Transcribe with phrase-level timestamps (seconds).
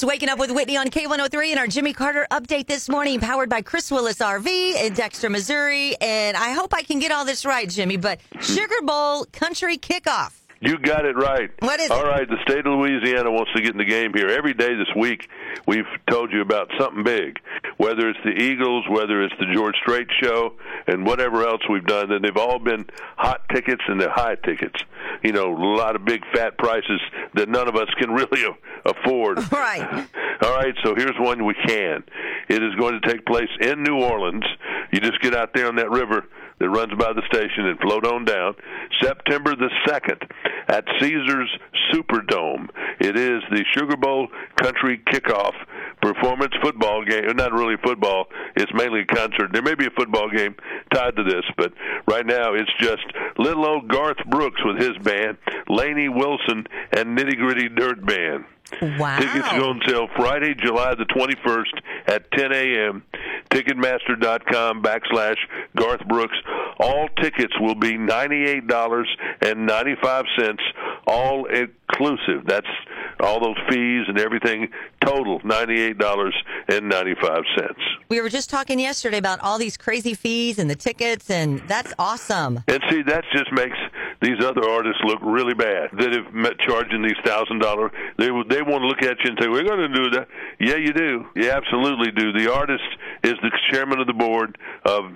[0.00, 3.50] It's Waking Up with Whitney on K103 and our Jimmy Carter update this morning, powered
[3.50, 5.94] by Chris Willis RV in Dexter, Missouri.
[6.00, 10.32] And I hope I can get all this right, Jimmy, but Sugar Bowl Country Kickoff.
[10.62, 11.50] You got it right.
[11.60, 12.08] What is All it?
[12.08, 14.28] right, the state of Louisiana wants to get in the game here.
[14.28, 15.28] Every day this week,
[15.66, 17.38] we've told you about something big,
[17.78, 20.54] whether it's the Eagles, whether it's the George Strait show,
[20.86, 22.12] and whatever else we've done.
[22.12, 22.86] And they've all been
[23.16, 24.82] hot tickets and they're high tickets.
[25.22, 27.00] You know, a lot of big fat prices
[27.34, 28.44] that none of us can really
[28.84, 29.38] afford.
[29.50, 30.08] Right.
[30.42, 32.02] All right, so here's one we can.
[32.48, 34.44] It is going to take place in New Orleans.
[34.90, 36.24] You just get out there on that river
[36.60, 38.54] that runs by the station and float on down.
[39.02, 40.30] September the 2nd
[40.68, 41.50] at Caesars
[41.92, 42.68] Superdome.
[43.00, 45.54] It is the Sugar Bowl Country Kickoff
[46.00, 47.24] performance football game.
[47.36, 48.26] Not really football,
[48.56, 49.52] it's mainly a concert.
[49.52, 50.54] There may be a football game
[50.92, 51.72] tied to this, but
[52.06, 53.02] right now it's just
[53.38, 58.44] little old Garth Brooks with his band, Lainey Wilson, and Nitty Gritty Dirt Band.
[58.98, 59.18] Wow.
[59.18, 63.02] Tickets go on sale Friday, July the 21st at 10 a.m.
[63.50, 65.36] Ticketmaster.com backslash
[65.76, 66.36] Garth Brooks.
[66.78, 70.58] All tickets will be $98.95,
[71.06, 72.46] all inclusive.
[72.46, 72.66] That's
[73.20, 74.68] all those fees and everything
[75.04, 77.74] total, $98.95.
[78.08, 81.94] We were just talking yesterday about all these crazy fees and the tickets, and that's
[81.98, 82.64] awesome.
[82.66, 83.76] And see, that just makes
[84.20, 87.90] these other artists look really bad that have met charging these thousand dollar.
[88.18, 90.76] They they want to look at you and say, "We're going to do that." Yeah,
[90.76, 91.26] you do.
[91.34, 92.32] You absolutely do.
[92.32, 92.84] The artist
[93.24, 95.14] is the chairman of the board of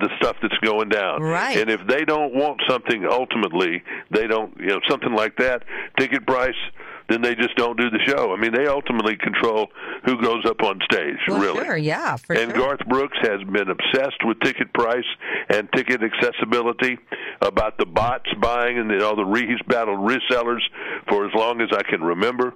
[0.00, 1.22] the stuff that's going down.
[1.22, 1.56] Right.
[1.56, 5.64] And if they don't want something ultimately, they don't, you know, something like that,
[5.98, 6.56] ticket price,
[7.08, 8.32] then they just don't do the show.
[8.32, 9.68] I mean, they ultimately control
[10.04, 11.64] who goes up on stage, Well, really.
[11.64, 12.60] sure, yeah, for And sure.
[12.60, 15.04] Garth Brooks has been obsessed with ticket price
[15.48, 16.98] and ticket accessibility,
[17.40, 20.60] about the bots buying and all the re- he's battled resellers
[21.08, 22.54] for as long as I can remember.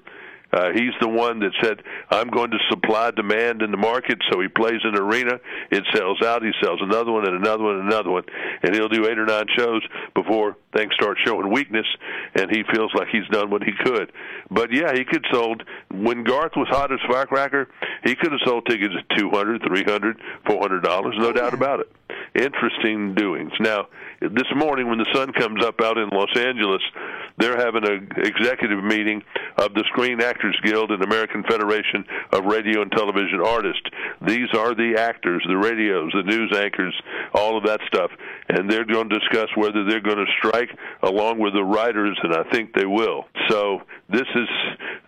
[0.53, 4.41] Uh, he's the one that said, "I'm going to supply demand in the market." So
[4.41, 6.43] he plays an arena, it sells out.
[6.43, 8.25] He sells another one and another one and another one,
[8.63, 9.83] and he'll do eight or nine shows
[10.15, 11.87] before things start showing weakness,
[12.35, 14.13] and he feels like he's done what he could.
[14.51, 17.69] But yeah, he could sold when Garth was hot as firecracker.
[18.05, 21.55] He could have sold tickets at two hundred, three hundred, four hundred dollars, no doubt
[21.55, 21.91] about it.
[22.37, 23.53] Interesting doings.
[23.61, 23.87] Now,
[24.21, 26.83] this morning when the sun comes up out in Los Angeles,
[27.39, 29.23] they're having an executive meeting
[29.57, 33.89] of the Screen Actors Guild and American Federation of Radio and Television Artists.
[34.27, 36.95] These are the actors, the radios, the news anchors,
[37.33, 38.11] all of that stuff,
[38.49, 40.71] and they're going to discuss whether they're going to strike
[41.03, 43.25] along with the writers, and I think they will.
[43.49, 44.49] So this is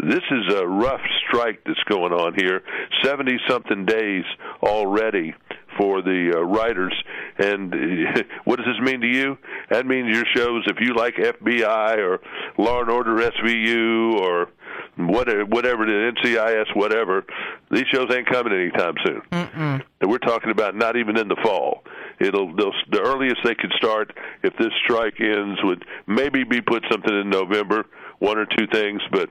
[0.01, 2.63] this is a rough strike that's going on here.
[3.03, 4.25] Seventy something days
[4.63, 5.35] already
[5.79, 6.95] for the uh, writers.
[7.39, 9.39] And uh, what does this mean to you?
[9.71, 12.21] That means your shows, if you like FBI or
[12.59, 14.49] Law and Order SVU or
[14.97, 17.25] whatever, whatever is, NCIS, whatever,
[17.71, 19.23] these shows ain't coming anytime soon.
[19.33, 19.83] Mm-mm.
[20.01, 21.85] And we're talking about not even in the fall.
[22.21, 24.13] It'll the earliest they could start
[24.43, 27.87] if this strike ends would maybe be put something in November,
[28.19, 29.31] one or two things, but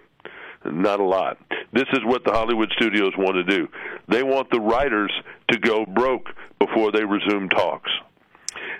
[0.65, 1.37] not a lot.
[1.73, 3.67] This is what the Hollywood studios want to do.
[4.07, 5.11] They want the writers
[5.51, 6.27] to go broke
[6.59, 7.91] before they resume talks.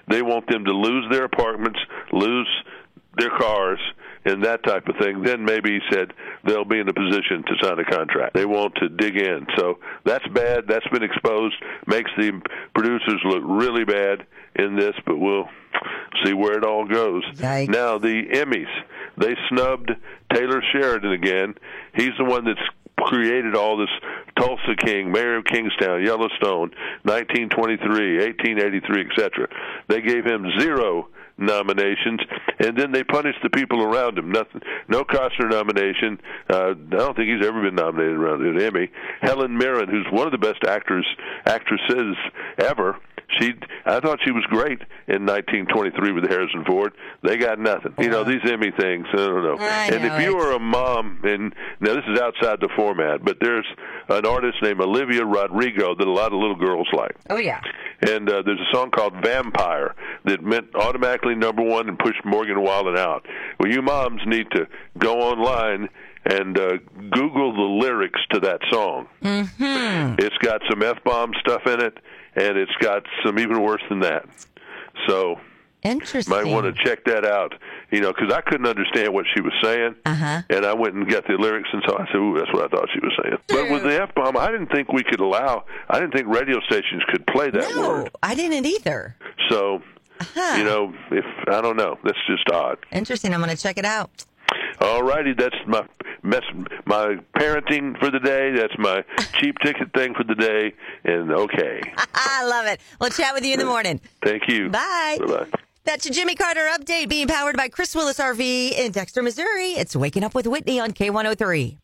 [0.10, 1.80] They want them to lose their apartments,
[2.12, 2.50] lose
[3.18, 3.80] their cars,
[4.26, 5.22] and that type of thing.
[5.22, 8.34] Then maybe he said they'll be in a position to sign a contract.
[8.34, 9.48] They want to dig in.
[9.58, 10.66] So that's bad.
[10.68, 11.56] That's been exposed.
[11.86, 12.42] Makes the
[12.74, 15.50] producers look really bad in this, but we'll
[16.24, 17.24] see where it all goes.
[17.36, 17.70] Yikes.
[17.70, 18.72] Now the Emmys,
[19.18, 19.92] they snubbed
[20.34, 21.56] Taylor Sheridan again.
[21.96, 22.60] He's the one that's
[23.00, 23.90] created all this
[24.38, 26.72] Tulsa King, Mayor of Kingstown, Yellowstone,
[27.04, 29.48] 1923, 1883, etc.
[29.88, 31.08] They gave him zero
[31.38, 32.20] nominations,
[32.60, 34.32] and then they punished the people around him.
[34.32, 36.20] Nothing, no Costner nomination.
[36.50, 38.90] Uh, I don't think he's ever been nominated around an Emmy.
[39.22, 41.06] Helen Mirren, who's one of the best actors
[41.46, 42.16] actresses
[42.58, 42.98] ever.
[43.40, 43.54] She,
[43.86, 46.94] I thought she was great in 1923 with Harrison Ford.
[47.24, 47.94] They got nothing.
[48.00, 49.06] You know these Emmy things.
[49.12, 49.58] I don't know.
[49.60, 53.24] I and know if you are a mom, and now this is outside the format,
[53.26, 53.66] but there's
[54.10, 57.60] an artist named Olivia Rodrigo that a lot of little girls like Oh, yeah.
[58.02, 62.62] and uh, there's a song called Vampire that meant automatically number one and pushed Morgan
[62.62, 63.26] Wallen out.
[63.60, 65.90] Well, you moms need to go online
[66.26, 66.78] and uh,
[67.12, 69.08] Google the lyrics to that song.
[69.24, 70.16] Mm-hmm.
[70.20, 71.98] It's got some f bomb stuff in it,
[72.38, 74.26] and it's got some even worse than that.
[75.08, 75.40] So
[75.84, 76.34] Interesting.
[76.36, 77.54] might want to check that out.
[77.92, 80.42] You know, because I couldn't understand what she was saying, Uh-huh.
[80.50, 82.68] and I went and got the lyrics, and so I said, "Ooh, that's what I
[82.68, 85.64] thought she was saying." But with the f bomb, I didn't think we could allow.
[85.90, 88.10] I didn't think radio stations could play that No, word.
[88.22, 89.16] I didn't either.
[89.50, 89.82] So,
[90.20, 90.58] Huh.
[90.58, 92.78] you know, if I don't know, that's just odd.
[92.92, 93.34] Interesting.
[93.34, 94.26] I'm going to check it out.
[94.82, 95.86] All righty, that's my
[96.28, 96.44] mess,
[96.86, 98.52] my parenting for the day.
[98.52, 99.04] That's my
[99.40, 100.74] cheap ticket thing for the day.
[101.04, 101.82] And okay.
[102.14, 102.80] I love it.
[103.00, 104.00] We'll chat with you in the morning.
[104.22, 104.70] Thank you.
[104.70, 105.18] Bye.
[105.26, 105.48] Bye.
[105.86, 109.70] That's your Jimmy Carter update being powered by Chris Willis RV in Dexter, Missouri.
[109.72, 111.78] It's Waking Up with Whitney on K103.